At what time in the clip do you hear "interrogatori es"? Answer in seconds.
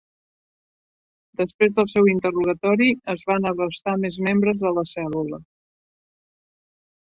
2.15-3.27